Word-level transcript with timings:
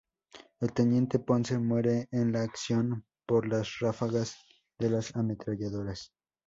El 0.61 0.73
teniente 0.73 1.19
Ponce 1.19 1.59
muere 1.59 2.07
en 2.11 2.31
la 2.31 2.41
acción 2.41 3.05
por 3.27 3.47
las 3.47 3.77
ráfagas 3.77 4.35
de 4.79 4.89
las 4.89 5.15
ametralladoras. 5.15 6.11